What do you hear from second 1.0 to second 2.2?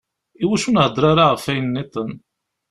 ara ɣef ayen nniḍen?